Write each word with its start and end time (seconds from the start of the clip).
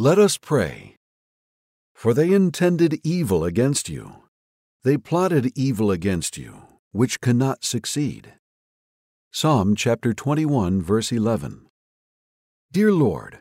Let 0.00 0.18
us 0.18 0.38
pray. 0.38 0.96
For 1.94 2.14
they 2.14 2.32
intended 2.32 3.02
evil 3.04 3.44
against 3.44 3.90
you. 3.90 4.22
They 4.82 4.96
plotted 4.96 5.52
evil 5.54 5.90
against 5.90 6.38
you, 6.38 6.62
which 6.90 7.20
cannot 7.20 7.66
succeed. 7.66 8.32
Psalm 9.30 9.76
chapter 9.76 10.14
21, 10.14 10.80
verse 10.80 11.12
11. 11.12 11.66
Dear 12.72 12.94
Lord, 12.94 13.40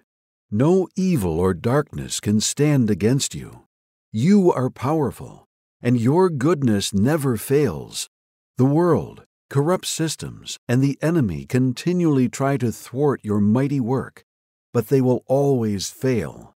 no 0.52 0.90
evil 0.98 1.40
or 1.40 1.54
darkness 1.54 2.20
can 2.20 2.42
stand 2.42 2.90
against 2.90 3.34
you. 3.34 3.64
You 4.12 4.52
are 4.52 4.70
powerful, 4.70 5.46
and 5.82 5.98
your 5.98 6.30
goodness 6.30 6.94
never 6.94 7.38
fails. 7.38 8.10
The 8.58 8.66
world, 8.66 9.24
corrupt 9.50 9.86
systems, 9.86 10.58
and 10.68 10.82
the 10.82 11.00
enemy 11.02 11.46
continually 11.46 12.28
try 12.28 12.58
to 12.58 12.70
thwart 12.74 13.22
your 13.24 13.40
mighty 13.40 13.80
work, 13.80 14.26
but 14.74 14.88
they 14.88 15.02
will 15.02 15.24
always 15.28 15.90
fail. 15.90 16.56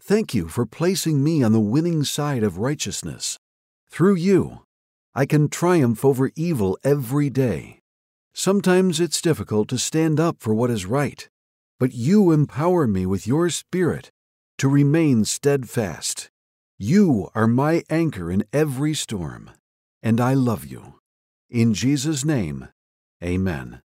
Thank 0.00 0.34
you 0.34 0.48
for 0.48 0.66
placing 0.66 1.24
me 1.24 1.42
on 1.42 1.52
the 1.52 1.60
winning 1.60 2.04
side 2.04 2.42
of 2.42 2.58
righteousness. 2.58 3.38
Through 3.90 4.16
you, 4.16 4.60
I 5.14 5.26
can 5.26 5.48
triumph 5.48 6.04
over 6.04 6.30
evil 6.36 6.76
every 6.84 7.30
day. 7.30 7.80
Sometimes 8.34 9.00
it's 9.00 9.22
difficult 9.22 9.68
to 9.68 9.78
stand 9.78 10.18
up 10.18 10.36
for 10.40 10.52
what 10.52 10.70
is 10.70 10.86
right, 10.86 11.28
but 11.78 11.94
you 11.94 12.32
empower 12.32 12.86
me 12.86 13.06
with 13.06 13.26
your 13.26 13.48
Spirit 13.48 14.10
to 14.58 14.68
remain 14.68 15.24
steadfast. 15.24 16.30
You 16.76 17.30
are 17.34 17.46
my 17.46 17.84
anchor 17.88 18.30
in 18.30 18.44
every 18.52 18.94
storm, 18.94 19.50
and 20.02 20.20
I 20.20 20.34
love 20.34 20.64
you. 20.64 20.94
In 21.48 21.72
Jesus' 21.74 22.24
name, 22.24 22.68
amen. 23.22 23.83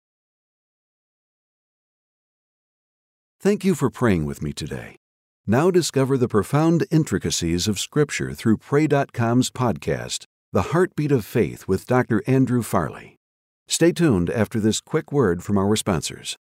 Thank 3.42 3.64
you 3.64 3.74
for 3.74 3.90
praying 3.90 4.26
with 4.26 4.42
me 4.42 4.52
today. 4.52 4.98
Now 5.48 5.72
discover 5.72 6.18
the 6.18 6.28
profound 6.28 6.86
intricacies 6.92 7.70
of 7.70 7.80
Scripture 7.80 8.34
through 8.34 8.58
Pray.com's 8.58 9.50
podcast, 9.50 10.26
The 10.52 10.74
Heartbeat 10.74 11.14
of 11.14 11.24
Faith 11.24 11.66
with 11.66 11.88
Dr. 11.88 12.22
Andrew 12.28 12.62
Farley. 12.62 13.16
Stay 13.66 13.94
tuned 13.94 14.30
after 14.30 14.60
this 14.60 14.82
quick 14.82 15.14
word 15.14 15.42
from 15.42 15.58
our 15.58 15.78
sponsors. 15.78 16.36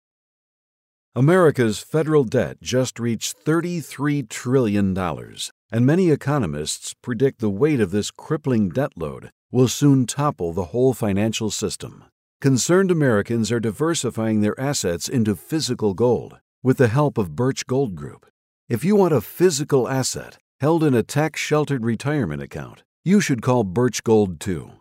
America's 1.14 1.80
federal 1.80 2.23
debt 2.23 2.61
just 2.61 2.97
reached 2.97 3.44
$33 3.44 4.30
trillion, 4.30 4.97
and 4.97 5.86
many 5.86 6.12
economists 6.12 6.94
predict 7.02 7.41
the 7.41 7.50
weight 7.50 7.81
of 7.81 7.91
this 7.91 8.09
crippling 8.09 8.69
debt 8.69 8.94
load 8.95 9.31
will 9.52 9.67
soon 9.67 10.06
topple 10.06 10.53
the 10.53 10.72
whole 10.72 10.94
financial 10.94 11.52
system. 11.52 12.06
Concerned 12.39 12.89
Americans 12.89 13.52
are 13.52 13.59
diversifying 13.59 14.39
their 14.39 14.58
assets 14.58 15.09
into 15.09 15.36
physical 15.36 15.94
gold 15.94 16.39
with 16.66 16.77
the 16.77 16.88
help 16.88 17.19
of 17.19 17.35
Birch 17.35 17.67
Gold 17.67 17.95
Group. 17.95 18.25
If 18.67 18.83
you 18.83 18.95
want 18.95 19.13
a 19.13 19.21
physical 19.21 19.88
asset 19.88 20.39
held 20.59 20.83
in 20.83 20.95
a 20.95 21.03
tax 21.03 21.39
sheltered 21.39 21.85
retirement 21.85 22.41
account, 22.41 22.81
you 23.03 23.22
should 23.22 23.44
call 23.44 23.63
Birch 23.63 24.03
Gold 24.03 24.39
too. 24.39 24.72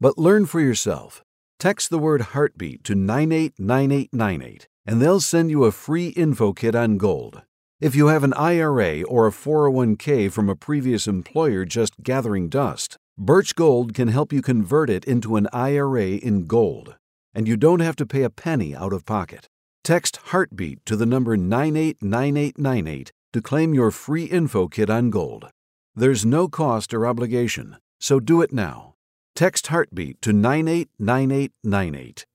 But 0.00 0.16
learn 0.16 0.46
for 0.46 0.60
yourself. 0.60 1.24
Text 1.58 1.90
the 1.90 1.98
word 1.98 2.20
heartbeat 2.32 2.84
to 2.84 2.94
989898 2.94 4.68
and 4.86 5.00
they'll 5.00 5.20
send 5.20 5.50
you 5.50 5.64
a 5.64 5.72
free 5.72 6.08
info 6.08 6.52
kit 6.52 6.76
on 6.76 6.96
gold. 6.96 7.42
If 7.80 7.96
you 7.96 8.06
have 8.06 8.22
an 8.22 8.34
IRA 8.34 9.02
or 9.02 9.26
a 9.26 9.32
401k 9.32 10.30
from 10.30 10.48
a 10.48 10.56
previous 10.56 11.08
employer 11.08 11.64
just 11.64 12.02
gathering 12.02 12.48
dust, 12.48 12.96
Birch 13.18 13.56
Gold 13.56 13.94
can 13.94 14.08
help 14.08 14.32
you 14.32 14.42
convert 14.42 14.88
it 14.88 15.04
into 15.04 15.34
an 15.36 15.48
IRA 15.52 16.12
in 16.12 16.46
gold, 16.46 16.96
and 17.34 17.48
you 17.48 17.56
don't 17.56 17.80
have 17.80 17.96
to 17.96 18.06
pay 18.06 18.22
a 18.22 18.30
penny 18.30 18.74
out 18.74 18.92
of 18.92 19.04
pocket. 19.04 19.48
Text 19.84 20.18
Heartbeat 20.26 20.86
to 20.86 20.94
the 20.94 21.06
number 21.06 21.36
989898 21.36 23.10
to 23.32 23.42
claim 23.42 23.74
your 23.74 23.90
free 23.90 24.26
info 24.26 24.68
kit 24.68 24.88
on 24.88 25.10
gold. 25.10 25.50
There's 25.96 26.24
no 26.24 26.46
cost 26.46 26.94
or 26.94 27.04
obligation, 27.04 27.78
so 27.98 28.20
do 28.20 28.42
it 28.42 28.52
now. 28.52 28.94
Text 29.34 29.66
Heartbeat 29.66 30.22
to 30.22 30.32
989898. 30.32 32.26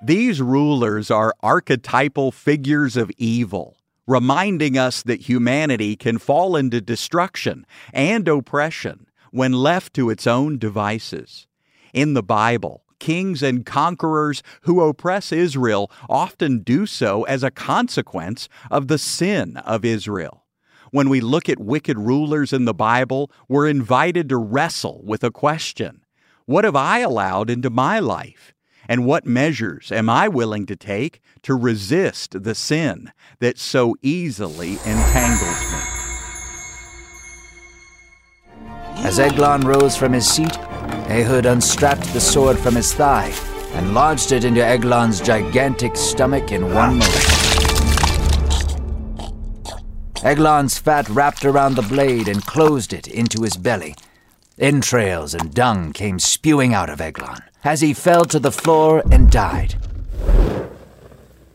These 0.00 0.40
rulers 0.40 1.10
are 1.10 1.34
archetypal 1.42 2.30
figures 2.30 2.96
of 2.96 3.10
evil, 3.18 3.78
reminding 4.06 4.78
us 4.78 5.02
that 5.02 5.22
humanity 5.22 5.96
can 5.96 6.18
fall 6.18 6.54
into 6.54 6.80
destruction 6.80 7.66
and 7.92 8.28
oppression 8.28 9.08
when 9.34 9.52
left 9.52 9.92
to 9.92 10.10
its 10.10 10.28
own 10.28 10.58
devices. 10.58 11.48
In 11.92 12.14
the 12.14 12.22
Bible, 12.22 12.84
kings 13.00 13.42
and 13.42 13.66
conquerors 13.66 14.44
who 14.60 14.80
oppress 14.80 15.32
Israel 15.32 15.90
often 16.08 16.60
do 16.60 16.86
so 16.86 17.24
as 17.24 17.42
a 17.42 17.50
consequence 17.50 18.48
of 18.70 18.86
the 18.86 18.96
sin 18.96 19.56
of 19.56 19.84
Israel. 19.84 20.44
When 20.92 21.08
we 21.08 21.20
look 21.20 21.48
at 21.48 21.58
wicked 21.58 21.98
rulers 21.98 22.52
in 22.52 22.64
the 22.64 22.72
Bible, 22.72 23.28
we're 23.48 23.66
invited 23.66 24.28
to 24.28 24.36
wrestle 24.36 25.02
with 25.04 25.24
a 25.24 25.32
question 25.32 26.04
What 26.46 26.62
have 26.62 26.76
I 26.76 27.00
allowed 27.00 27.50
into 27.50 27.70
my 27.70 27.98
life? 27.98 28.54
And 28.88 29.04
what 29.04 29.26
measures 29.26 29.90
am 29.90 30.08
I 30.08 30.28
willing 30.28 30.64
to 30.66 30.76
take 30.76 31.20
to 31.42 31.56
resist 31.56 32.44
the 32.44 32.54
sin 32.54 33.10
that 33.40 33.58
so 33.58 33.96
easily 34.00 34.74
entangles 34.84 35.72
me? 35.72 35.73
As 39.04 39.18
Eglon 39.18 39.60
rose 39.60 39.98
from 39.98 40.14
his 40.14 40.26
seat, 40.26 40.58
Ehud 41.10 41.44
unstrapped 41.44 42.10
the 42.14 42.20
sword 42.20 42.58
from 42.58 42.74
his 42.74 42.94
thigh 42.94 43.34
and 43.74 43.92
lodged 43.92 44.32
it 44.32 44.44
into 44.44 44.64
Eglon's 44.64 45.20
gigantic 45.20 45.94
stomach 45.94 46.50
in 46.50 46.72
one 46.72 46.96
motion. 46.96 47.30
Eglon's 50.24 50.78
fat 50.78 51.06
wrapped 51.10 51.44
around 51.44 51.74
the 51.74 51.82
blade 51.82 52.28
and 52.28 52.46
closed 52.46 52.94
it 52.94 53.06
into 53.06 53.42
his 53.42 53.58
belly. 53.58 53.94
Entrails 54.58 55.34
and 55.34 55.52
dung 55.52 55.92
came 55.92 56.18
spewing 56.18 56.72
out 56.72 56.88
of 56.88 56.98
Eglon 57.02 57.42
as 57.62 57.82
he 57.82 57.92
fell 57.92 58.24
to 58.24 58.38
the 58.38 58.50
floor 58.50 59.02
and 59.12 59.30
died. 59.30 59.74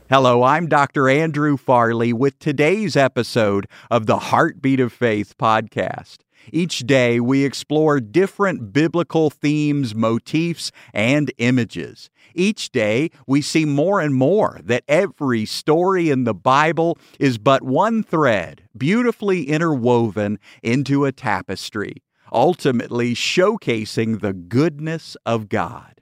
Hello, 0.07 0.43
I'm 0.43 0.67
Dr. 0.67 1.09
Andrew 1.09 1.57
Farley 1.57 2.13
with 2.13 2.37
today's 2.37 2.95
episode 2.95 3.67
of 3.89 4.05
the 4.05 4.19
Heartbeat 4.19 4.79
of 4.79 4.93
Faith 4.93 5.35
podcast. 5.39 6.19
Each 6.51 6.79
day, 6.79 7.19
we 7.19 7.45
explore 7.45 7.99
different 7.99 8.73
biblical 8.73 9.29
themes, 9.29 9.93
motifs, 9.93 10.71
and 10.93 11.31
images. 11.37 12.09
Each 12.33 12.71
day, 12.71 13.09
we 13.27 13.41
see 13.41 13.65
more 13.65 14.01
and 14.01 14.13
more 14.15 14.59
that 14.63 14.83
every 14.87 15.45
story 15.45 16.09
in 16.09 16.23
the 16.23 16.33
Bible 16.33 16.97
is 17.19 17.37
but 17.37 17.63
one 17.63 18.03
thread, 18.03 18.63
beautifully 18.77 19.43
interwoven 19.43 20.39
into 20.63 21.05
a 21.05 21.11
tapestry, 21.11 22.03
ultimately 22.31 23.13
showcasing 23.13 24.21
the 24.21 24.33
goodness 24.33 25.17
of 25.25 25.49
God. 25.49 26.01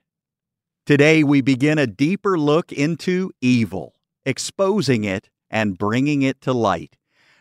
Today, 0.85 1.23
we 1.23 1.41
begin 1.41 1.77
a 1.77 1.87
deeper 1.87 2.37
look 2.37 2.71
into 2.71 3.31
evil, 3.41 3.93
exposing 4.25 5.03
it 5.03 5.29
and 5.49 5.77
bringing 5.77 6.21
it 6.21 6.39
to 6.41 6.53
light. 6.53 6.97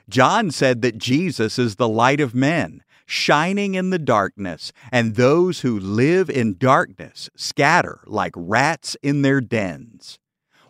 John 0.08 0.52
said 0.52 0.82
that 0.82 0.98
Jesus 0.98 1.58
is 1.58 1.76
the 1.76 1.88
light 1.88 2.20
of 2.20 2.34
men 2.34 2.82
shining 3.06 3.74
in 3.74 3.90
the 3.90 3.98
darkness, 3.98 4.72
and 4.92 5.14
those 5.14 5.60
who 5.60 5.78
live 5.78 6.28
in 6.28 6.58
darkness 6.58 7.30
scatter 7.36 8.00
like 8.06 8.32
rats 8.36 8.96
in 9.02 9.22
their 9.22 9.40
dens. 9.40 10.18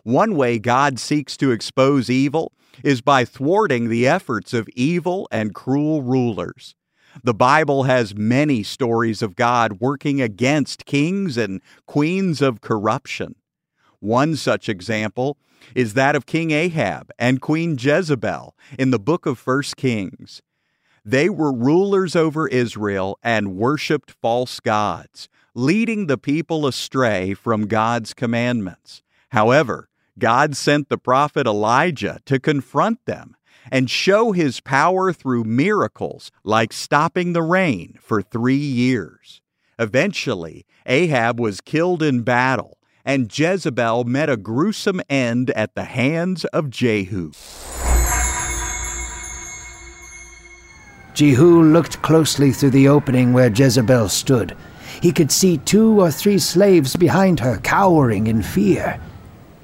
One 0.03 0.35
way 0.35 0.59
God 0.59 0.99
seeks 0.99 1.35
to 1.37 1.51
expose 1.51 2.09
evil 2.09 2.53
is 2.83 3.01
by 3.01 3.25
thwarting 3.25 3.89
the 3.89 4.07
efforts 4.07 4.53
of 4.53 4.69
evil 4.69 5.27
and 5.31 5.53
cruel 5.53 6.01
rulers. 6.01 6.75
The 7.23 7.33
Bible 7.33 7.83
has 7.83 8.15
many 8.15 8.63
stories 8.63 9.21
of 9.21 9.35
God 9.35 9.81
working 9.81 10.21
against 10.21 10.85
kings 10.85 11.37
and 11.37 11.61
queens 11.87 12.41
of 12.41 12.61
corruption. 12.61 13.35
One 13.99 14.35
such 14.35 14.69
example 14.69 15.37
is 15.73 15.95
that 15.95 16.15
of 16.15 16.25
King 16.25 16.51
Ahab 16.51 17.09
and 17.17 17.41
Queen 17.41 17.75
Jezebel 17.79 18.55
in 18.77 18.91
the 18.91 18.99
book 18.99 19.25
of 19.25 19.45
1 19.45 19.63
Kings. 19.75 20.41
They 21.07 21.29
were 21.29 21.53
rulers 21.53 22.17
over 22.17 22.49
Israel 22.49 23.17
and 23.23 23.55
worshiped 23.55 24.11
false 24.11 24.59
gods, 24.59 25.29
leading 25.55 26.07
the 26.07 26.17
people 26.17 26.67
astray 26.67 27.33
from 27.33 27.67
God's 27.67 28.13
commandments. 28.13 29.03
However, 29.29 29.87
God 30.19 30.57
sent 30.57 30.89
the 30.89 30.97
prophet 30.97 31.47
Elijah 31.47 32.19
to 32.25 32.41
confront 32.41 33.05
them 33.05 33.37
and 33.71 33.89
show 33.89 34.33
his 34.33 34.59
power 34.59 35.13
through 35.13 35.45
miracles 35.45 36.29
like 36.43 36.73
stopping 36.73 37.31
the 37.31 37.41
rain 37.41 37.97
for 38.01 38.21
three 38.21 38.57
years. 38.57 39.39
Eventually, 39.79 40.65
Ahab 40.85 41.39
was 41.39 41.61
killed 41.61 42.03
in 42.03 42.23
battle, 42.23 42.79
and 43.05 43.31
Jezebel 43.31 44.03
met 44.03 44.29
a 44.29 44.35
gruesome 44.35 44.99
end 45.09 45.51
at 45.51 45.73
the 45.73 45.85
hands 45.85 46.43
of 46.43 46.69
Jehu. 46.69 47.31
Jehu 51.17 51.63
looked 51.63 51.99
closely 52.03 52.51
through 52.51 52.69
the 52.69 52.87
opening 52.87 53.33
where 53.33 53.49
Jezebel 53.49 54.07
stood. 54.07 54.55
He 55.01 55.11
could 55.11 55.31
see 55.31 55.57
two 55.57 55.99
or 55.99 56.11
three 56.11 56.37
slaves 56.37 56.95
behind 56.95 57.39
her, 57.39 57.57
cowering 57.57 58.27
in 58.27 58.43
fear. 58.43 58.99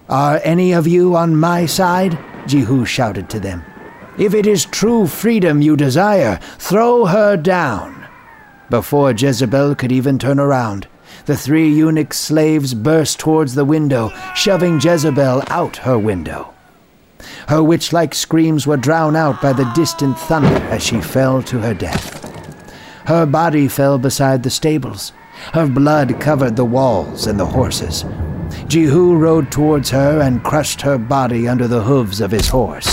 Are 0.10 0.42
any 0.44 0.72
of 0.72 0.88
you 0.88 1.16
on 1.16 1.36
my 1.36 1.68
side? 1.68 2.18
Jehu 2.48 2.86
shouted 2.86 3.30
to 3.30 3.40
them. 3.40 3.64
If 4.18 4.34
it 4.34 4.48
is 4.48 4.66
true 4.66 5.06
freedom 5.06 5.62
you 5.62 5.78
desire, 5.78 6.40
throw 6.58 7.06
her 7.06 7.38
down. 7.38 8.08
Before 8.72 9.12
Jezebel 9.12 9.76
could 9.76 9.92
even 9.92 10.18
turn 10.18 10.40
around, 10.40 10.88
the 11.28 11.38
three 11.38 11.70
eunuch 11.70 12.16
slaves 12.16 12.74
burst 12.74 13.20
towards 13.20 13.54
the 13.54 13.64
window, 13.64 14.10
shoving 14.34 14.80
Jezebel 14.82 15.44
out 15.50 15.78
her 15.78 16.00
window. 16.00 16.53
Her 17.48 17.64
witch 17.64 17.94
like 17.94 18.14
screams 18.16 18.66
were 18.68 18.78
drowned 18.78 19.18
out 19.18 19.42
by 19.42 19.54
the 19.54 19.72
distant 19.76 20.18
thunder 20.18 20.62
as 20.68 20.84
she 20.84 21.02
fell 21.02 21.42
to 21.44 21.60
her 21.60 21.74
death. 21.74 22.24
Her 23.06 23.26
body 23.26 23.68
fell 23.68 23.98
beside 23.98 24.44
the 24.44 24.50
stables. 24.50 25.12
Her 25.54 25.68
blood 25.68 26.20
covered 26.22 26.56
the 26.56 26.66
walls 26.66 27.28
and 27.28 27.40
the 27.40 27.46
horses. 27.46 28.06
Jehu 28.68 29.16
rode 29.16 29.52
towards 29.52 29.90
her 29.90 30.22
and 30.22 30.44
crushed 30.44 30.82
her 30.82 30.98
body 30.98 31.48
under 31.48 31.68
the 31.68 31.82
hooves 31.82 32.22
of 32.22 32.32
his 32.32 32.48
horse. 32.48 32.88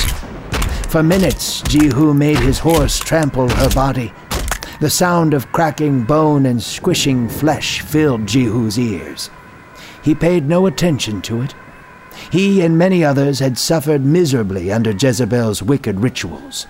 For 0.89 1.03
minutes, 1.03 1.63
Jehu 1.63 2.13
made 2.15 2.39
his 2.39 2.59
horse 2.59 2.99
trample 2.99 3.49
her 3.49 3.71
body. 3.71 4.13
The 4.81 4.91
sound 4.91 5.35
of 5.35 5.53
cracking 5.53 6.05
bone 6.05 6.47
and 6.47 6.61
squishing 6.61 7.29
flesh 7.29 7.83
filled 7.83 8.27
Jehu's 8.27 8.79
ears. 8.79 9.31
He 10.03 10.15
paid 10.15 10.49
no 10.49 10.67
attention 10.67 11.21
to 11.23 11.43
it. 11.43 11.55
He 12.31 12.61
and 12.61 12.77
many 12.77 13.05
others 13.05 13.39
had 13.39 13.59
suffered 13.59 14.05
miserably 14.05 14.73
under 14.73 14.91
Jezebel's 14.93 15.63
wicked 15.63 16.01
rituals. 16.01 16.67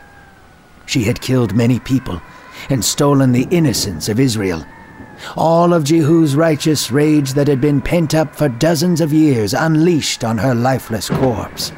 She 0.87 1.05
had 1.05 1.21
killed 1.21 1.55
many 1.55 1.79
people 1.79 2.21
and 2.69 2.85
stolen 2.85 3.33
the 3.33 3.49
innocence 3.51 4.09
of 4.09 4.21
Israel. 4.21 4.65
All 5.37 5.73
of 5.73 5.85
Jehu's 5.85 6.35
righteous 6.35 6.91
rage 6.91 7.35
that 7.35 7.49
had 7.49 7.61
been 7.61 7.81
pent 7.81 8.15
up 8.15 8.35
for 8.35 8.49
dozens 8.49 9.01
of 9.01 9.13
years 9.13 9.55
unleashed 9.55 10.25
on 10.25 10.39
her 10.39 10.55
lifeless 10.55 11.09
corpse. 11.09 11.73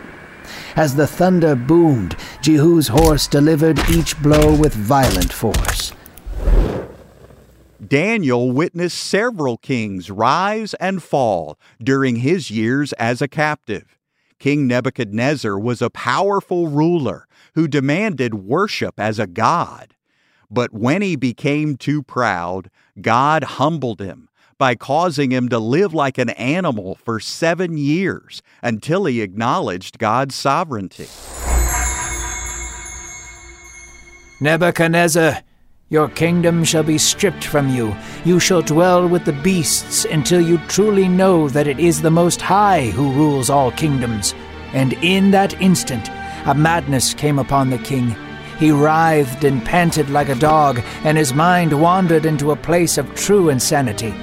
As 0.77 0.95
the 0.95 1.07
thunder 1.07 1.55
boomed, 1.55 2.17
Jehu's 2.41 2.89
horse 2.89 3.27
delivered 3.27 3.79
each 3.91 4.21
blow 4.23 4.55
with 4.55 4.75
violent 4.75 5.33
force. 5.33 5.93
Daniel 7.87 8.53
witnessed 8.53 8.99
several 8.99 9.57
kings 9.57 10.11
rise 10.11 10.75
and 10.75 11.03
fall 11.03 11.59
during 11.83 12.17
his 12.17 12.51
years 12.51 12.93
as 12.95 13.21
a 13.21 13.29
captive. 13.29 13.99
King 14.39 14.69
Nebuchadnezzar 14.69 15.59
was 15.59 15.83
a 15.83 15.91
powerful 15.91 16.69
ruler 16.69 17.27
who 17.55 17.67
demanded 17.67 18.35
worship 18.35 18.99
as 18.99 19.19
a 19.19 19.27
god. 19.27 19.95
But 20.51 20.73
when 20.73 21.03
he 21.03 21.17
became 21.17 21.77
too 21.77 22.03
proud, 22.03 22.71
God 23.01 23.45
humbled 23.45 24.01
him 24.01 24.29
by 24.59 24.75
causing 24.75 25.33
him 25.33 25.49
to 25.49 25.59
live 25.59 25.93
like 25.93 26.19
an 26.19 26.31
animal 26.31 26.95
for 26.95 27.19
seven 27.19 27.79
years 27.79 28.43
until 28.63 29.07
he 29.07 29.23
acknowledged 29.23 29.99
God's 29.99 30.37
sovereignty. 30.37 31.09
Nebuchadnezzar, 34.41 35.43
your 35.93 36.09
kingdom 36.09 36.65
shall 36.65 36.83
be 36.83 36.97
stripped 36.97 37.45
from 37.45 37.69
you. 37.69 37.95
You 38.25 38.41
shall 38.41 38.63
dwell 38.63 39.07
with 39.07 39.27
the 39.27 39.35
beasts 39.35 40.07
until 40.07 40.41
you 40.41 40.57
truly 40.67 41.07
know 41.07 41.51
that 41.51 41.67
it 41.67 41.79
is 41.79 42.01
the 42.01 42.11
Most 42.11 42.41
High 42.41 42.87
who 42.87 43.13
rules 43.13 43.51
all 43.51 43.71
kingdoms. 43.73 44.35
And 44.73 44.95
in 44.95 45.33
that 45.33 45.61
instant, 45.61 46.09
a 46.47 46.55
madness 46.55 47.13
came 47.13 47.39
upon 47.39 47.69
the 47.69 47.77
king. 47.77 48.17
He 48.59 48.71
writhed 48.71 49.45
and 49.45 49.63
panted 49.63 50.09
like 50.09 50.31
a 50.31 50.35
dog, 50.35 50.81
and 51.05 51.19
his 51.19 51.35
mind 51.35 51.79
wandered 51.79 52.25
into 52.25 52.53
a 52.53 52.57
place 52.57 52.97
of 52.97 53.15
true 53.15 53.51
insanity. 53.51 54.15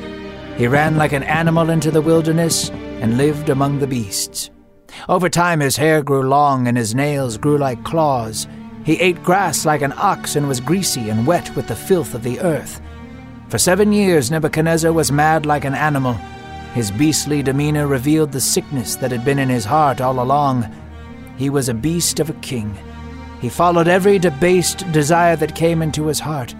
He 0.57 0.65
ran 0.65 0.97
like 0.97 1.13
an 1.13 1.21
animal 1.21 1.69
into 1.69 1.91
the 1.91 2.01
wilderness 2.01 2.69
and 2.71 3.15
lived 3.15 3.49
among 3.49 3.77
the 3.77 3.85
beasts. 3.85 4.49
Over 5.07 5.29
time, 5.29 5.59
his 5.59 5.77
hair 5.77 6.01
grew 6.01 6.23
long 6.23 6.67
and 6.67 6.75
his 6.75 6.95
nails 6.95 7.37
grew 7.37 7.59
like 7.59 7.83
claws. 7.83 8.47
He 8.89 8.99
ate 9.01 9.21
grass 9.21 9.67
like 9.67 9.83
an 9.83 9.93
ox 9.97 10.35
and 10.35 10.47
was 10.47 10.59
greasy 10.59 11.11
and 11.11 11.27
wet 11.27 11.55
with 11.55 11.67
the 11.67 11.75
filth 11.75 12.15
of 12.15 12.23
the 12.23 12.39
earth. 12.39 12.81
For 13.47 13.59
seven 13.59 13.93
years, 13.93 14.31
Nebuchadnezzar 14.31 14.91
was 14.91 15.11
mad 15.11 15.45
like 15.45 15.63
an 15.63 15.75
animal. 15.75 16.13
His 16.73 16.89
beastly 16.89 17.43
demeanor 17.43 17.85
revealed 17.85 18.31
the 18.31 18.41
sickness 18.41 18.95
that 18.95 19.11
had 19.11 19.23
been 19.23 19.37
in 19.37 19.47
his 19.47 19.63
heart 19.63 20.01
all 20.01 20.19
along. 20.19 20.65
He 21.37 21.51
was 21.51 21.69
a 21.69 21.73
beast 21.75 22.19
of 22.19 22.31
a 22.31 22.41
king. 22.41 22.75
He 23.39 23.47
followed 23.47 23.87
every 23.87 24.17
debased 24.17 24.91
desire 24.91 25.35
that 25.35 25.53
came 25.53 25.83
into 25.83 26.07
his 26.07 26.21
heart. 26.21 26.55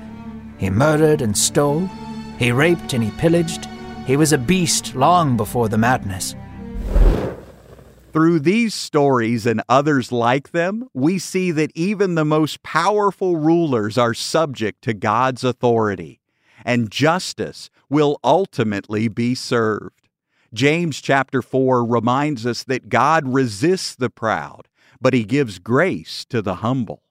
He 0.59 0.69
murdered 0.69 1.23
and 1.23 1.35
stole. 1.35 1.89
He 2.37 2.51
raped 2.51 2.93
and 2.93 3.03
he 3.03 3.09
pillaged. 3.17 3.65
He 4.05 4.17
was 4.17 4.33
a 4.33 4.37
beast 4.37 4.93
long 4.93 5.35
before 5.35 5.67
the 5.67 5.79
madness. 5.79 6.35
Through 8.11 8.39
these 8.39 8.73
stories 8.73 9.45
and 9.45 9.61
others 9.69 10.11
like 10.11 10.51
them, 10.51 10.89
we 10.95 11.19
see 11.19 11.51
that 11.51 11.71
even 11.75 12.15
the 12.15 12.25
most 12.25 12.63
powerful 12.63 13.35
rulers 13.35 13.99
are 13.99 14.15
subject 14.15 14.81
to 14.83 14.95
God's 14.95 15.43
authority, 15.43 16.19
and 16.65 16.89
justice 16.89 17.69
will 17.87 18.19
ultimately 18.23 19.09
be 19.09 19.35
served. 19.35 20.09
James 20.51 21.01
chapter 21.01 21.43
4 21.43 21.85
reminds 21.85 22.47
us 22.47 22.63
that 22.63 22.89
God 22.89 23.31
resists 23.31 23.93
the 23.93 24.09
proud, 24.09 24.67
but 24.99 25.13
he 25.13 25.23
gives 25.23 25.59
grace 25.59 26.25
to 26.25 26.41
the 26.41 26.55
humble. 26.55 27.03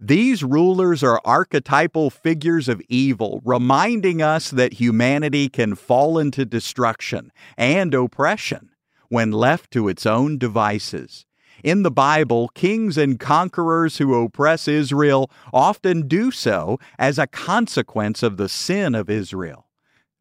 These 0.00 0.42
rulers 0.42 1.02
are 1.02 1.20
archetypal 1.22 2.08
figures 2.08 2.66
of 2.66 2.80
evil, 2.88 3.42
reminding 3.44 4.22
us 4.22 4.50
that 4.50 4.72
humanity 4.72 5.50
can 5.50 5.74
fall 5.74 6.18
into 6.18 6.46
destruction 6.46 7.30
and 7.58 7.92
oppression 7.92 8.69
when 9.10 9.30
left 9.30 9.70
to 9.72 9.88
its 9.88 10.06
own 10.06 10.38
devices. 10.38 11.26
In 11.62 11.82
the 11.82 11.90
Bible, 11.90 12.48
kings 12.54 12.96
and 12.96 13.20
conquerors 13.20 13.98
who 13.98 14.14
oppress 14.14 14.66
Israel 14.66 15.30
often 15.52 16.08
do 16.08 16.30
so 16.30 16.78
as 16.98 17.18
a 17.18 17.26
consequence 17.26 18.22
of 18.22 18.38
the 18.38 18.48
sin 18.48 18.94
of 18.94 19.10
Israel. 19.10 19.66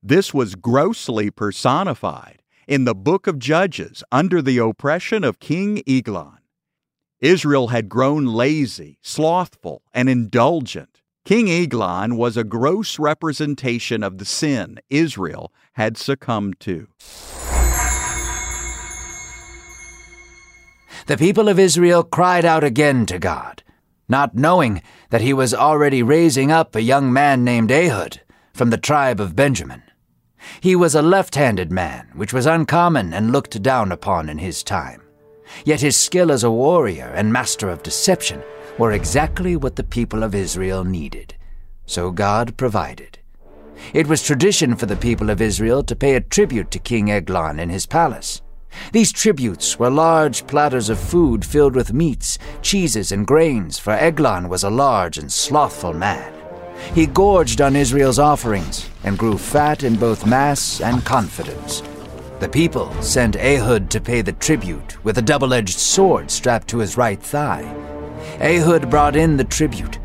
This 0.03 0.33
was 0.33 0.55
grossly 0.55 1.29
personified 1.31 2.41
in 2.67 2.83
the 2.83 2.95
book 2.95 3.25
of 3.25 3.39
Judges 3.39 4.03
under 4.11 4.41
the 4.41 4.57
oppression 4.57 5.23
of 5.23 5.39
King 5.39 5.81
Eglon. 5.87 6.39
Israel 7.19 7.67
had 7.67 7.89
grown 7.89 8.25
lazy, 8.25 8.97
slothful, 9.01 9.81
and 9.93 10.09
indulgent. 10.09 11.01
King 11.25 11.49
Eglon 11.49 12.15
was 12.15 12.37
a 12.37 12.43
gross 12.43 12.97
representation 12.97 14.03
of 14.03 14.17
the 14.17 14.25
sin 14.25 14.79
Israel 14.89 15.53
had 15.73 15.97
succumbed 15.97 16.59
to. 16.61 16.87
The 21.09 21.17
people 21.17 21.49
of 21.49 21.57
Israel 21.57 22.03
cried 22.03 22.45
out 22.45 22.63
again 22.63 23.07
to 23.07 23.17
God, 23.17 23.63
not 24.07 24.35
knowing 24.35 24.83
that 25.09 25.21
he 25.21 25.33
was 25.33 25.55
already 25.55 26.03
raising 26.03 26.51
up 26.51 26.75
a 26.75 26.83
young 26.83 27.11
man 27.11 27.43
named 27.43 27.71
Ehud 27.71 28.21
from 28.53 28.69
the 28.69 28.77
tribe 28.77 29.19
of 29.19 29.35
Benjamin. 29.35 29.81
He 30.61 30.75
was 30.75 30.93
a 30.93 31.01
left 31.01 31.33
handed 31.33 31.71
man, 31.71 32.11
which 32.13 32.31
was 32.31 32.45
uncommon 32.45 33.11
and 33.11 33.31
looked 33.31 33.59
down 33.63 33.91
upon 33.91 34.29
in 34.29 34.37
his 34.37 34.61
time. 34.61 35.01
Yet 35.65 35.81
his 35.81 35.97
skill 35.97 36.31
as 36.31 36.43
a 36.43 36.51
warrior 36.51 37.11
and 37.15 37.33
master 37.33 37.71
of 37.71 37.81
deception 37.81 38.43
were 38.77 38.91
exactly 38.91 39.55
what 39.55 39.77
the 39.77 39.83
people 39.83 40.21
of 40.21 40.35
Israel 40.35 40.83
needed. 40.83 41.33
So 41.87 42.11
God 42.11 42.55
provided. 42.55 43.17
It 43.95 44.05
was 44.05 44.21
tradition 44.21 44.75
for 44.75 44.85
the 44.85 44.95
people 44.95 45.31
of 45.31 45.41
Israel 45.41 45.81
to 45.85 45.95
pay 45.95 46.13
a 46.13 46.21
tribute 46.21 46.69
to 46.69 46.77
King 46.77 47.09
Eglon 47.09 47.57
in 47.59 47.69
his 47.69 47.87
palace. 47.87 48.43
These 48.91 49.11
tributes 49.11 49.77
were 49.77 49.89
large 49.89 50.47
platters 50.47 50.89
of 50.89 50.99
food 50.99 51.45
filled 51.45 51.75
with 51.75 51.93
meats, 51.93 52.37
cheeses, 52.61 53.11
and 53.11 53.25
grains, 53.25 53.77
for 53.77 53.93
Eglon 53.93 54.49
was 54.49 54.63
a 54.63 54.69
large 54.69 55.17
and 55.17 55.31
slothful 55.31 55.93
man. 55.93 56.33
He 56.93 57.05
gorged 57.05 57.61
on 57.61 57.75
Israel's 57.75 58.19
offerings 58.19 58.89
and 59.03 59.17
grew 59.17 59.37
fat 59.37 59.83
in 59.83 59.95
both 59.95 60.25
mass 60.25 60.81
and 60.81 61.05
confidence. 61.05 61.83
The 62.39 62.49
people 62.49 62.89
sent 63.01 63.35
Ehud 63.35 63.89
to 63.91 63.99
pay 63.99 64.21
the 64.21 64.33
tribute 64.33 65.03
with 65.03 65.17
a 65.17 65.21
double 65.21 65.53
edged 65.53 65.77
sword 65.77 66.31
strapped 66.31 66.69
to 66.69 66.79
his 66.79 66.97
right 66.97 67.21
thigh. 67.21 67.63
Ehud 68.39 68.89
brought 68.89 69.15
in 69.15 69.35
the 69.35 69.43
tribute. 69.43 69.99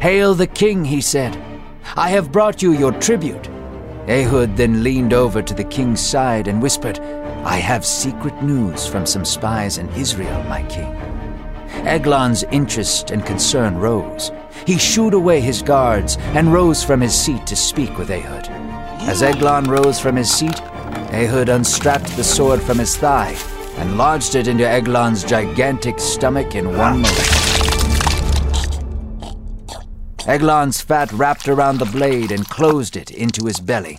Hail 0.00 0.34
the 0.34 0.46
king, 0.46 0.84
he 0.84 1.00
said. 1.00 1.40
I 1.96 2.10
have 2.10 2.32
brought 2.32 2.60
you 2.62 2.72
your 2.72 2.92
tribute. 2.92 3.48
Ehud 4.08 4.56
then 4.56 4.82
leaned 4.82 5.12
over 5.12 5.42
to 5.42 5.54
the 5.54 5.64
king's 5.64 6.00
side 6.00 6.48
and 6.48 6.60
whispered, 6.60 6.98
I 7.44 7.56
have 7.56 7.86
secret 7.86 8.42
news 8.42 8.86
from 8.86 9.06
some 9.06 9.24
spies 9.24 9.78
in 9.78 9.88
Israel, 9.90 10.42
my 10.44 10.62
king. 10.64 10.94
Eglon's 11.86 12.42
interest 12.44 13.10
and 13.10 13.24
concern 13.24 13.78
rose. 13.78 14.32
He 14.66 14.76
shooed 14.78 15.14
away 15.14 15.40
his 15.40 15.62
guards 15.62 16.16
and 16.34 16.52
rose 16.52 16.82
from 16.82 17.00
his 17.00 17.14
seat 17.14 17.46
to 17.46 17.56
speak 17.56 17.96
with 17.96 18.10
Ehud. 18.10 18.48
As 19.08 19.22
Eglon 19.22 19.64
rose 19.64 19.98
from 19.98 20.16
his 20.16 20.30
seat, 20.30 20.60
Ehud 21.12 21.48
unstrapped 21.48 22.14
the 22.16 22.24
sword 22.24 22.60
from 22.60 22.78
his 22.78 22.96
thigh 22.96 23.36
and 23.76 23.96
lodged 23.96 24.34
it 24.34 24.48
into 24.48 24.68
Eglon's 24.68 25.24
gigantic 25.24 25.98
stomach 25.98 26.54
in 26.54 26.76
one 26.76 27.00
motion. 27.00 27.39
Eglon's 30.30 30.80
fat 30.80 31.10
wrapped 31.10 31.48
around 31.48 31.78
the 31.78 31.84
blade 31.84 32.30
and 32.30 32.48
closed 32.48 32.96
it 32.96 33.10
into 33.10 33.46
his 33.46 33.58
belly. 33.58 33.98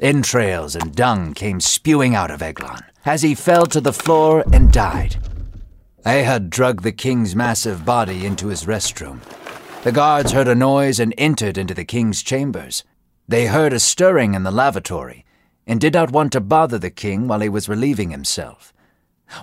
Entrails 0.00 0.74
and 0.74 0.94
dung 0.94 1.34
came 1.34 1.60
spewing 1.60 2.14
out 2.14 2.30
of 2.30 2.40
Eglon 2.40 2.80
as 3.04 3.20
he 3.20 3.34
fell 3.34 3.66
to 3.66 3.78
the 3.78 3.92
floor 3.92 4.42
and 4.50 4.72
died. 4.72 5.16
Ehud 6.06 6.48
dragged 6.48 6.84
the 6.84 6.90
king's 6.90 7.36
massive 7.36 7.84
body 7.84 8.24
into 8.24 8.46
his 8.46 8.64
restroom. 8.64 9.20
The 9.82 9.92
guards 9.92 10.32
heard 10.32 10.48
a 10.48 10.54
noise 10.54 10.98
and 10.98 11.12
entered 11.18 11.58
into 11.58 11.74
the 11.74 11.84
king's 11.84 12.22
chambers. 12.22 12.82
They 13.28 13.48
heard 13.48 13.74
a 13.74 13.78
stirring 13.78 14.32
in 14.32 14.44
the 14.44 14.50
lavatory 14.50 15.26
and 15.66 15.78
did 15.78 15.92
not 15.92 16.12
want 16.12 16.32
to 16.32 16.40
bother 16.40 16.78
the 16.78 16.88
king 16.88 17.28
while 17.28 17.40
he 17.40 17.50
was 17.50 17.68
relieving 17.68 18.08
himself. 18.08 18.72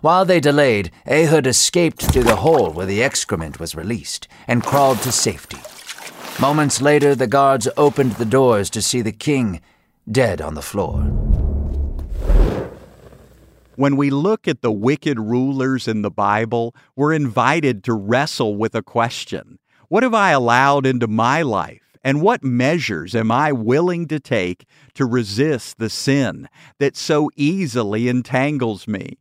While 0.02 0.26
they 0.26 0.40
delayed, 0.40 0.90
Ehud 1.06 1.46
escaped 1.46 2.02
through 2.02 2.24
the 2.24 2.38
hole 2.38 2.72
where 2.72 2.88
the 2.88 3.04
excrement 3.04 3.60
was 3.60 3.76
released 3.76 4.28
and 4.48 4.64
crawled 4.64 5.04
to 5.04 5.12
safety. 5.12 5.60
Moments 6.42 6.82
later, 6.82 7.16
the 7.16 7.28
guards 7.28 7.70
opened 7.78 8.14
the 8.14 8.26
doors 8.26 8.70
to 8.72 8.82
see 8.82 9.02
the 9.02 9.14
king 9.14 9.62
dead 10.12 10.42
on 10.42 10.54
the 10.54 10.62
floor. 10.62 11.00
When 13.78 13.96
we 13.96 14.10
look 14.10 14.46
at 14.46 14.62
the 14.62 14.72
wicked 14.72 15.18
rulers 15.18 15.88
in 15.88 16.02
the 16.02 16.12
Bible, 16.12 16.76
we're 16.94 17.14
invited 17.14 17.86
to 17.86 17.94
wrestle 17.94 18.58
with 18.58 18.76
a 18.76 18.84
question 18.84 19.60
What 19.88 20.04
have 20.04 20.14
I 20.14 20.32
allowed 20.32 20.86
into 20.86 21.08
my 21.08 21.42
life? 21.42 21.82
And 22.04 22.22
what 22.22 22.44
measures 22.44 23.16
am 23.16 23.32
I 23.32 23.54
willing 23.54 24.08
to 24.10 24.20
take 24.20 24.66
to 24.94 25.06
resist 25.06 25.78
the 25.78 25.90
sin 25.90 26.50
that 26.80 26.98
so 26.98 27.32
easily 27.38 28.10
entangles 28.10 28.90
me? 28.90 29.20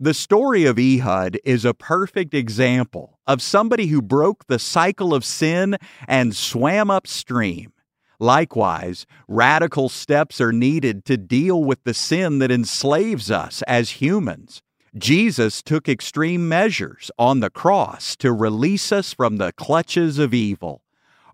The 0.00 0.14
story 0.14 0.64
of 0.64 0.78
Ehud 0.78 1.40
is 1.44 1.64
a 1.64 1.74
perfect 1.74 2.32
example 2.32 3.18
of 3.26 3.42
somebody 3.42 3.88
who 3.88 4.00
broke 4.00 4.46
the 4.46 4.60
cycle 4.60 5.12
of 5.12 5.24
sin 5.24 5.76
and 6.06 6.36
swam 6.36 6.88
upstream. 6.88 7.72
Likewise, 8.20 9.06
radical 9.26 9.88
steps 9.88 10.40
are 10.40 10.52
needed 10.52 11.04
to 11.06 11.16
deal 11.16 11.64
with 11.64 11.82
the 11.82 11.94
sin 11.94 12.38
that 12.38 12.52
enslaves 12.52 13.28
us 13.28 13.62
as 13.62 14.00
humans. 14.00 14.62
Jesus 14.96 15.62
took 15.62 15.88
extreme 15.88 16.48
measures 16.48 17.10
on 17.18 17.40
the 17.40 17.50
cross 17.50 18.14
to 18.18 18.32
release 18.32 18.92
us 18.92 19.12
from 19.12 19.38
the 19.38 19.52
clutches 19.54 20.20
of 20.20 20.32
evil. 20.32 20.80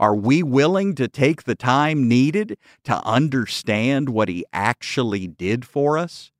Are 0.00 0.16
we 0.16 0.42
willing 0.42 0.94
to 0.94 1.06
take 1.06 1.42
the 1.42 1.54
time 1.54 2.08
needed 2.08 2.56
to 2.84 2.94
understand 3.04 4.08
what 4.08 4.30
He 4.30 4.46
actually 4.54 5.26
did 5.26 5.66
for 5.66 5.98
us? 5.98 6.30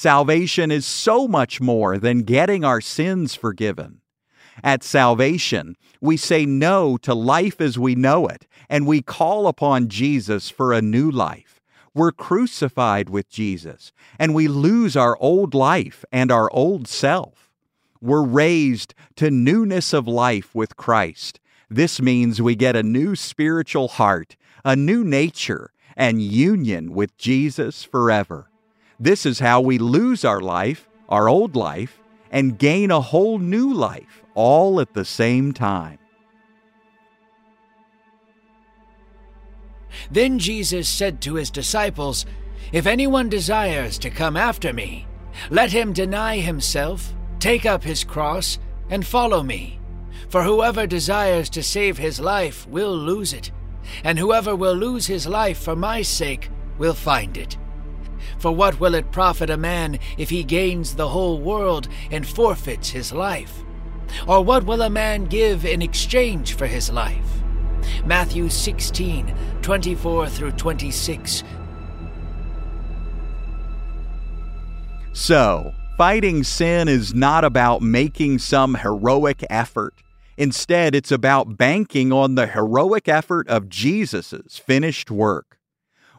Salvation 0.00 0.70
is 0.70 0.86
so 0.86 1.26
much 1.26 1.60
more 1.60 1.98
than 1.98 2.22
getting 2.22 2.64
our 2.64 2.80
sins 2.80 3.34
forgiven. 3.34 4.00
At 4.62 4.84
salvation, 4.84 5.74
we 6.00 6.16
say 6.16 6.46
no 6.46 6.96
to 6.98 7.12
life 7.12 7.60
as 7.60 7.80
we 7.80 7.96
know 7.96 8.28
it, 8.28 8.46
and 8.68 8.86
we 8.86 9.02
call 9.02 9.48
upon 9.48 9.88
Jesus 9.88 10.50
for 10.50 10.72
a 10.72 10.80
new 10.80 11.10
life. 11.10 11.60
We're 11.94 12.12
crucified 12.12 13.08
with 13.08 13.28
Jesus, 13.28 13.92
and 14.20 14.36
we 14.36 14.46
lose 14.46 14.96
our 14.96 15.16
old 15.18 15.52
life 15.52 16.04
and 16.12 16.30
our 16.30 16.48
old 16.52 16.86
self. 16.86 17.50
We're 18.00 18.22
raised 18.22 18.94
to 19.16 19.32
newness 19.32 19.92
of 19.92 20.06
life 20.06 20.54
with 20.54 20.76
Christ, 20.76 21.40
this 21.68 22.00
means 22.00 22.40
we 22.40 22.54
get 22.54 22.76
a 22.76 22.84
new 22.84 23.16
spiritual 23.16 23.88
heart, 23.88 24.36
a 24.64 24.76
new 24.76 25.02
nature, 25.02 25.72
and 25.96 26.22
union 26.22 26.94
with 26.94 27.18
Jesus 27.18 27.82
forever. 27.82 28.48
This 29.00 29.24
is 29.24 29.38
how 29.38 29.60
we 29.60 29.78
lose 29.78 30.24
our 30.24 30.40
life, 30.40 30.88
our 31.08 31.28
old 31.28 31.54
life, 31.54 32.00
and 32.32 32.58
gain 32.58 32.90
a 32.90 33.00
whole 33.00 33.38
new 33.38 33.72
life 33.72 34.24
all 34.34 34.80
at 34.80 34.92
the 34.94 35.04
same 35.04 35.52
time. 35.52 35.98
Then 40.10 40.38
Jesus 40.38 40.88
said 40.88 41.20
to 41.22 41.34
his 41.34 41.50
disciples, 41.50 42.26
If 42.72 42.86
anyone 42.86 43.28
desires 43.28 43.98
to 43.98 44.10
come 44.10 44.36
after 44.36 44.72
me, 44.72 45.06
let 45.50 45.70
him 45.70 45.92
deny 45.92 46.38
himself, 46.38 47.14
take 47.38 47.66
up 47.66 47.84
his 47.84 48.02
cross, 48.02 48.58
and 48.90 49.06
follow 49.06 49.42
me. 49.42 49.78
For 50.28 50.42
whoever 50.42 50.86
desires 50.86 51.48
to 51.50 51.62
save 51.62 51.98
his 51.98 52.18
life 52.18 52.66
will 52.66 52.94
lose 52.94 53.32
it, 53.32 53.52
and 54.02 54.18
whoever 54.18 54.56
will 54.56 54.74
lose 54.74 55.06
his 55.06 55.26
life 55.26 55.58
for 55.58 55.76
my 55.76 56.02
sake 56.02 56.50
will 56.78 56.94
find 56.94 57.36
it. 57.36 57.56
For 58.38 58.52
what 58.52 58.78
will 58.78 58.94
it 58.94 59.10
profit 59.10 59.50
a 59.50 59.56
man 59.56 59.98
if 60.16 60.30
he 60.30 60.44
gains 60.44 60.94
the 60.94 61.08
whole 61.08 61.40
world 61.40 61.88
and 62.10 62.26
forfeits 62.26 62.90
his 62.90 63.12
life? 63.12 63.64
Or 64.26 64.42
what 64.42 64.64
will 64.64 64.82
a 64.82 64.90
man 64.90 65.24
give 65.24 65.64
in 65.64 65.82
exchange 65.82 66.54
for 66.54 66.66
his 66.66 66.90
life? 66.90 67.42
Matthew 68.04 68.48
16, 68.48 69.34
24 69.62 70.28
through 70.28 70.52
26. 70.52 71.42
So, 75.12 75.74
fighting 75.96 76.44
sin 76.44 76.86
is 76.86 77.12
not 77.12 77.44
about 77.44 77.82
making 77.82 78.38
some 78.38 78.76
heroic 78.76 79.44
effort. 79.50 79.94
Instead, 80.36 80.94
it's 80.94 81.10
about 81.10 81.56
banking 81.56 82.12
on 82.12 82.36
the 82.36 82.46
heroic 82.46 83.08
effort 83.08 83.48
of 83.48 83.68
Jesus' 83.68 84.58
finished 84.64 85.10
work. 85.10 85.57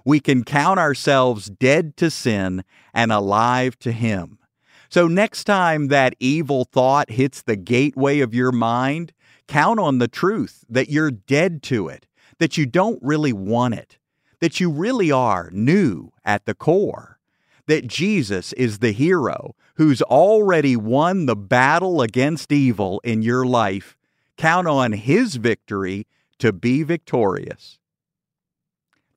We 0.10 0.20
can 0.20 0.44
count 0.44 0.80
ourselves 0.80 1.51
dead 1.51 1.96
to 1.98 2.10
sin 2.10 2.63
and 2.96 3.12
alive 3.12 3.78
to 3.80 3.92
Him. 3.92 4.39
So, 4.89 5.08
next 5.08 5.44
time 5.44 5.89
that 5.89 6.16
evil 6.20 6.66
thought 6.66 7.12
hits 7.12 7.44
the 7.44 7.56
gateway 7.56 8.20
of 8.20 8.34
your 8.34 8.51
mind, 8.51 9.13
count 9.48 9.80
on 9.80 10.00
the 10.00 10.08
truth 10.08 10.66
that 10.68 10.89
you're 10.89 11.12
dead 11.12 11.62
to 11.63 11.89
it, 11.89 12.08
that 12.39 12.58
you 12.58 12.66
don't 12.66 12.98
really 13.04 13.32
want 13.32 13.75
it, 13.75 14.00
that 14.39 14.60
you 14.60 14.72
really 14.72 15.12
are 15.12 15.51
new 15.54 16.12
at 16.25 16.48
the 16.48 16.56
core, 16.56 17.20
that 17.68 17.86
Jesus 17.86 18.51
is 18.54 18.80
the 18.80 18.94
hero 18.94 19.54
who's 19.75 20.01
already 20.01 20.75
won 20.75 21.28
the 21.28 21.36
battle 21.36 22.01
against 22.01 22.51
evil 22.51 23.00
in 23.04 23.22
your 23.22 23.46
life 23.46 23.96
Count 24.38 24.68
on 24.68 24.94
His 24.94 25.36
victory 25.36 26.08
to 26.39 26.51
be 26.51 26.82
victorious. 26.82 27.78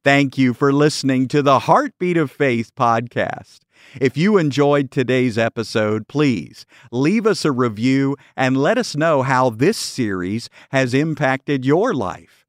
Thank 0.04 0.36
you 0.36 0.52
for 0.52 0.72
listening 0.72 1.28
to 1.28 1.42
the 1.42 1.60
Heartbeat 1.60 2.16
of 2.16 2.28
Faith 2.28 2.74
podcast. 2.74 3.60
If 4.00 4.16
you 4.16 4.36
enjoyed 4.36 4.90
today's 4.90 5.38
episode, 5.38 6.08
please 6.08 6.66
leave 6.90 7.24
us 7.24 7.44
a 7.44 7.52
review 7.52 8.16
and 8.36 8.56
let 8.56 8.78
us 8.78 8.96
know 8.96 9.22
how 9.22 9.50
this 9.50 9.78
series 9.78 10.50
has 10.72 10.92
impacted 10.92 11.64
your 11.64 11.94
life. 11.94 12.44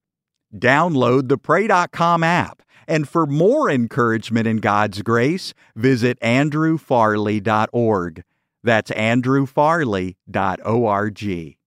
Download 0.52 1.30
the 1.30 1.38
Pray.com 1.38 2.24
app, 2.24 2.64
and 2.88 3.08
for 3.08 3.28
more 3.28 3.70
encouragement 3.70 4.48
in 4.48 4.58
God's 4.58 5.04
grace, 5.04 5.54
visit 5.76 6.20
andrewfarley.org. 6.22 8.24
That's 8.64 8.90
andrewfarley.org. 8.90 11.58